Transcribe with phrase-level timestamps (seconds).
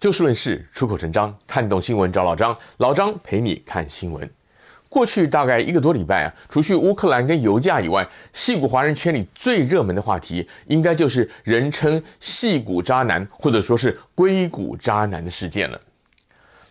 [0.00, 4.28] 就事论事，出口成章，看懂新闻找老张，老张陪你看新闻。
[4.88, 15.78] 过去大概一个多礼拜啊，除去乌克兰跟油价以外，戏骨华人圈里最热门的话题，应该就是人称“戏骨渣男”或者说是“硅谷渣男”的事件了。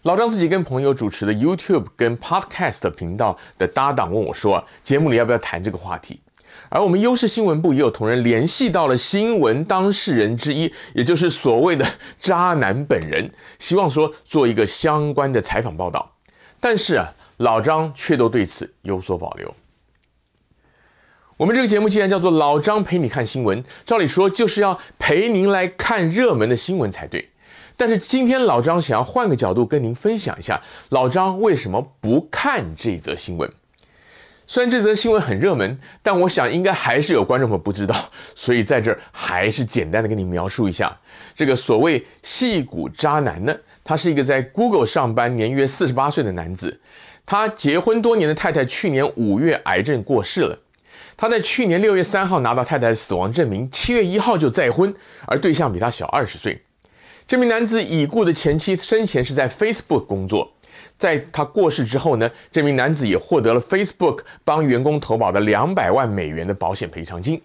[0.01, 6.19] 老张自己跟朋友主持的 YouTube 跟 Podcast 频道的搭档问我说：“节目里要不要谈这个话题？”
[6.69, 11.85] 而我们优视新闻部也有同仁联系到了新闻当事人之一，也就是所谓的
[12.19, 16.15] 渣男本人，希望说做一个相关的采访报道。
[16.59, 19.53] 但是啊，老张却都对此有所保留。
[21.37, 27.29] 我们这个节目既然叫做“老张陪你看新闻”，照理说就是要陪您来看热门的新闻才对。
[27.77, 33.49] 但是今天老张想要换个角度跟您分享一下，老张为什么不看这则新闻。
[34.51, 37.95] 虽然这则新闻很热门，但我想应该还是有观众朋友不知道，
[38.33, 40.97] 所以在这儿还是简单的跟你描述一下
[41.35, 43.55] 这个所谓“戏骨渣男”呢。
[43.83, 46.81] 他是一个在 Google 上班、年约四十八岁的男子。
[47.27, 50.57] 他结婚多年的太太去年五月癌症过世了。
[51.15, 54.91] 他在去年六月三号拿到太太的死亡证明，七月一号就再婚，
[55.27, 56.63] 而对象比他小二十岁。
[57.27, 60.53] 这名男子已故的前妻生前是在 Facebook 工作。
[60.97, 67.41] 在他过世之后呢，这名男子也获得了 Facebook 帮员工投保的两百万美元的保险赔偿金。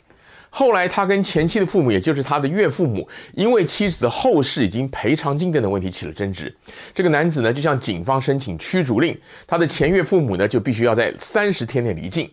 [0.57, 6.57] 后来，他跟前妻的父母，也就是他的岳父母，因为妻子的后事以及赔偿金等等问题起了争执。
[6.95, 9.19] 这个男子呢，就向警方申请驱逐令，
[9.49, 12.31] 他的前岳父母呢，就必须要在三十天内离境。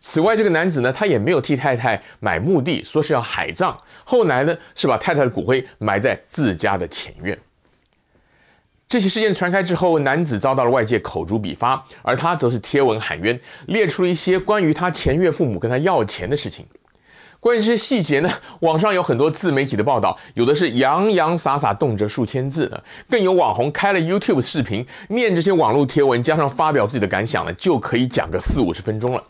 [0.00, 3.78] 此外，这个男子呢，他也没有替太太买墓地，说是要海葬。
[4.02, 7.38] 后来呢，是把太太的骨灰埋在自家的前院。
[8.92, 16.66] 这起事件传开之后，男子遭到了外界口诛笔伐，而他则是贴文喊冤，列出了一些关于他前岳父母跟他要钱的事情。
[17.40, 29.24] 关于这些细节呢，网上有很多自媒体的报道，有的是洋洋洒洒，动辄数千字的，更有网红开了 YouTube 视频，念这些网络贴文，加上发表自己的感想呢，就可以讲个四五十分钟了。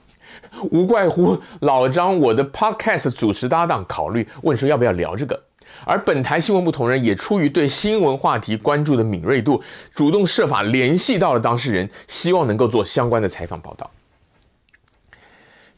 [0.73, 5.41] 无怪乎老张我的 Podcast 主持搭档考虑问说要不要聊这个。
[5.85, 9.63] 而本台新闻部同仁也出于对新闻话题关注的敏锐度，
[9.93, 13.91] 主动设法联系到了当事人，希望能够做相关的采访报道。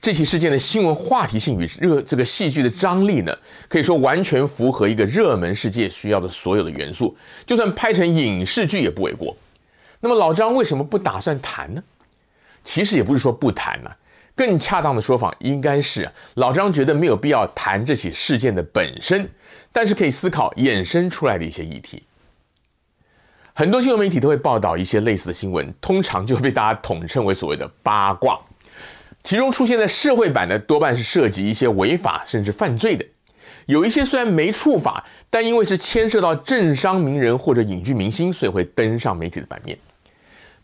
[0.00, 3.34] 这起事件的新闻话题性与热这个戏剧的张力呢，
[3.71, 7.16] 可以说完全符合一个热门事件需要的所有的元素，
[7.47, 9.34] 就算拍成影视剧也不为过。
[10.00, 11.82] 那么老张为什么不打算谈呢？
[12.62, 13.91] 其实也不是说不谈呐、
[14.37, 19.31] 更恰当的说法应该是，老张觉得没有必要谈这起事件的本身，
[19.72, 22.03] 但是可以思考衍生出来的一些议题。
[23.53, 28.41] 很多新闻媒体都会报道一些类似的新闻，通常就被大家统称为所谓的八卦。
[29.23, 33.06] 其中出现在社会版的多半是涉及一些违法甚至犯罪的，
[33.67, 39.78] 有一些虽然没触法，但因为是牵涉到政商名人或者影剧明星，所以会登上媒体的版面。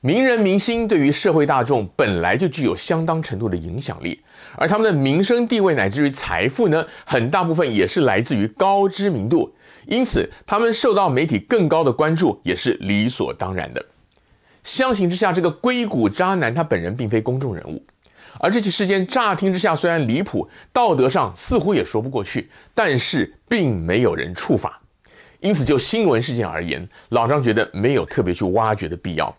[0.02, 4.22] 名人明星对于社会大众本来就具有相当程度的影响力，
[4.56, 9.54] 而他们的名声地位乃至于财富呢，很大部分也是来自于高知名度，
[9.86, 13.84] 因此他们受到媒体更高的关注也是理所当然的。
[14.64, 17.84] 相形之下，这个硅谷渣男他本人并非公众人物，
[18.38, 24.80] 而这起事件乍听之下虽然离谱，道德上似乎也说不过去，但是并没有人触法，
[25.40, 29.36] 因此就新闻事件而言，老张觉得没有特别去挖掘的必要。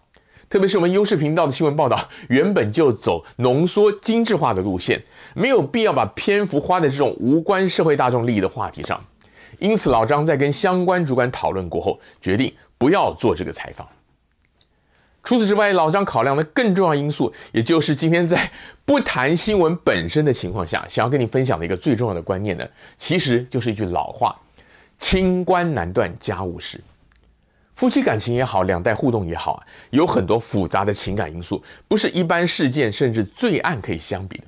[0.52, 5.02] 特别是我们优视频道的新闻报道，原本就走浓缩精致化的路线，
[5.34, 9.02] 没有必要把篇幅花在这种无关社会大众利益的话题上。
[9.60, 13.88] 因此，老张在跟相关主管讨论过后，决定不要做这个采访。
[15.24, 18.52] 除此之外，老张考量的更重要因素，也就是今天在
[18.84, 22.68] 不谈新闻本身的情况下，想要跟你分享的一个最重要的观念呢，
[22.98, 24.38] 其实就是一句老话：
[25.00, 26.82] 清官难断家务事。
[27.82, 34.44] 夫妻感情也好，两代互动也好啊，有很多复杂的情感因素，不是一般事件甚至罪案可以相比的。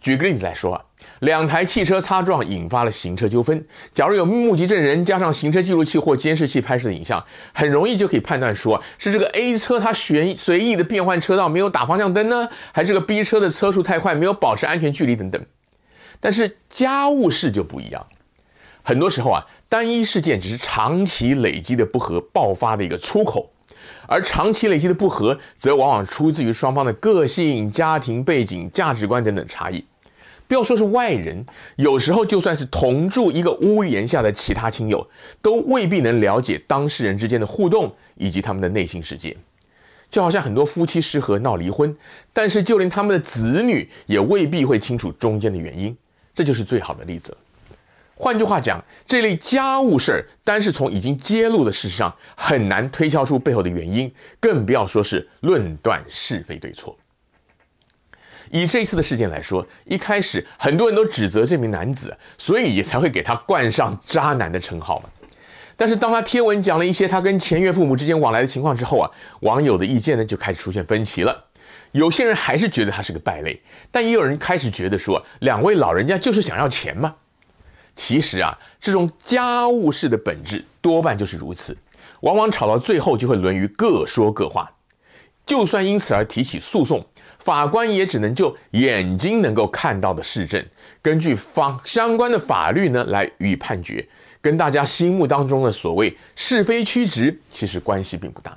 [0.00, 0.84] 举个例子来说啊，
[1.20, 7.24] 两台汽车擦撞引发了行车纠纷，假如有目击证人加上行车记录器或监视器拍摄的影像，
[7.54, 15.40] 很容易就可以判断说是这个 A 车它随随意的变换车道，没有打方向灯呢，还是个 B 车的车速太快，没有保持安全距离等等。
[16.18, 18.04] 但是家务事就不一样。
[18.88, 23.50] 很多时候啊，单一事件只是长期累积的不和爆发的一个出口，
[24.06, 29.84] 而长期累积的不和，则往往出自于双方的个性、家庭背景、价值观等等差异。
[30.46, 31.44] 不要说是外人，
[31.76, 35.06] 有时候就算是同住一个屋檐下的其他亲友，
[35.42, 39.36] 都未必能了解当事人之间的互动以及他们的内心世界。
[40.10, 41.94] 就好像很多夫妻失和闹离婚，
[42.32, 45.94] 但是就连他们的子女也未必会清楚中间的原因，
[46.34, 47.36] 这就是最好的例子。
[48.20, 56.98] 换句话讲，这类家务事儿，单是从已经揭露的事实上，很难推敲出背后的原因，更不要说是论断是非对错。
[58.50, 65.08] 以这次的事件来说，一开始很多人都指责这名男子，所以也才会给他冠上渣男的称号嘛。
[65.76, 69.08] 但是当他贴文讲了一些他跟前岳父母之间往来的情况之后啊，
[69.42, 71.44] 网友的意见呢就开始出现分歧了。
[71.92, 73.62] 有些人还是觉得他是个败类，
[73.92, 77.14] 但也有人开始觉得说，两位老人家就是想要钱嘛。
[77.98, 81.76] 其实啊，这种家务事的本质多半就是如此，
[82.20, 84.70] 往往吵到最后就会沦于各说各话。
[85.44, 87.04] 就算因此而提起诉讼，
[87.40, 90.64] 法官也只能就眼睛能够看到的事证，
[91.02, 94.08] 根据方相关的法律呢来予以判决，
[94.40, 98.56] 跟大家心目当中的所谓是非曲直其实关系并不大。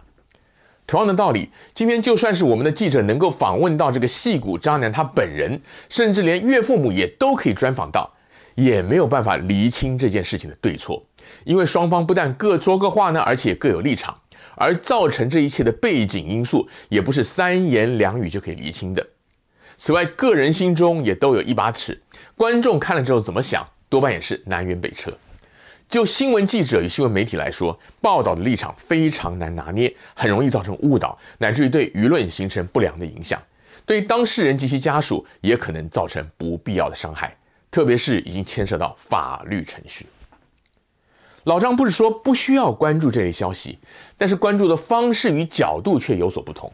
[0.85, 5.59] 同样的道理，今天就算是我们的记者能够访问到这个戏骨渣男他本人，
[5.89, 8.13] 甚至连岳父母也都可以专访到。
[8.55, 11.03] 也没有办法厘清这件事情的对错，
[11.43, 14.19] 因为双方不但各说各话呢，而且各有立场，
[14.55, 19.05] 而造成这一切的背景因素也不是三言两语就可以厘清的。
[19.77, 22.01] 此外，个人心中也都有一把尺，
[22.35, 25.17] 观众看了之后怎么想，多半也是南辕北辙。
[25.89, 33.41] 就新闻记者与新闻媒体来说，报道的立场非常难拿捏，很容易造成误导，乃至于对舆论形成不良的影响，
[33.85, 37.35] 对当事人及其家属也可能造成不必要的伤害。
[37.71, 40.05] 特别是已经牵涉到法律程序，
[41.45, 43.79] 老张不是说不需要关注这类消息，
[44.17, 46.71] 但是关注的方式与角度却有所不同。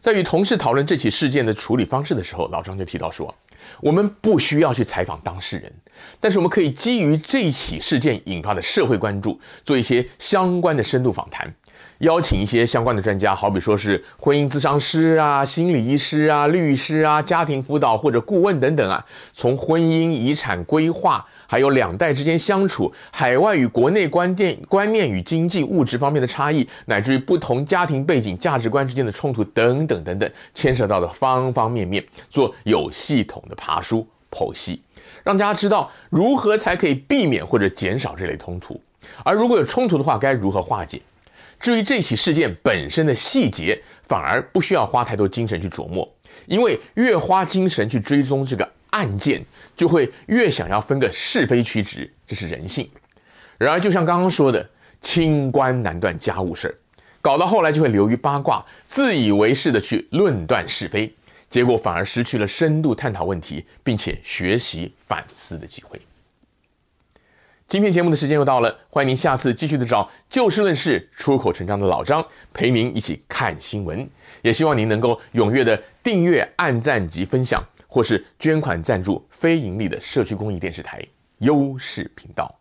[0.00, 3.34] 在与同事讨论这起事件的处理方式的时候，老张就提到说，
[3.80, 5.70] 我们不需要去采访当事人，
[6.18, 11.52] 但是我们可以基于这起事件引发的社会关注，做一些相关的深度访谈。
[12.00, 19.04] 邀请一些相关的专家，好比说是婚姻咨商师啊、心理医师啊、律师啊、家庭辅导或者顾问等等啊，
[19.34, 34.80] 从婚姻、遗产规划，还有两代之间相处、海外与国内观念、观念与经济物质方面的差异，乃至于不同家庭背景、价值观之间的冲突等等等等，牵涉到的方方面面，做有系统的爬梳剖析，
[35.22, 38.80] 让大家知道如何才可以避免或者减少这类冲突，
[39.22, 41.02] 而如果有冲突的话，该如何化解。
[41.60, 46.10] 至于这起事件本身的细节，反而不需要花太多精神去琢磨，
[46.46, 49.44] 因为越花精神去追踪这个案件，
[49.76, 52.90] 就会越想要分个是非曲直，这是人性。
[53.58, 54.66] 然而，就像刚刚说的，
[55.02, 56.74] 清官难断家务事儿，
[57.20, 61.14] 搞到后来就会流于八卦，自以为是的去论断是非，
[61.50, 66.00] 结果反而失去了深度探讨问题，并且学习反思的机会。
[67.70, 74.10] 今天节目的时间又到了，欢迎您下次继续的找就事论事、出口成章的老张陪您一起看新闻。
[74.42, 81.00] 也希望您能够踊跃的订阅、按赞及分享，或是捐款赞助非盈利的社区公益电视台
[81.38, 82.52] 优视频道。